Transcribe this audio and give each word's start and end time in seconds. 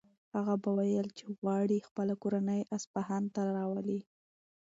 هغه 0.35 0.53
به 0.61 0.69
ویل 0.77 1.07
چې 1.17 1.25
غواړي 1.39 1.85
خپله 1.87 2.13
کورنۍ 2.21 2.61
اصفهان 2.77 3.23
ته 3.33 3.41
راولي. 3.57 3.99